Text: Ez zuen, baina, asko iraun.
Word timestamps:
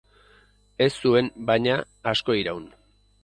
Ez 0.85 0.89
zuen, 1.03 1.29
baina, 1.51 1.77
asko 2.13 2.39
iraun. 2.41 2.67